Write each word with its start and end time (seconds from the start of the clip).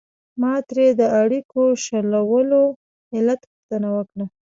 ما 0.41 0.53
ترې 0.69 0.85
د 0.99 1.01
اړیکو 1.21 1.61
شلولو 1.85 2.63
علت 3.15 3.41
پوښتنه 3.49 3.87
وکړه. 3.97 4.25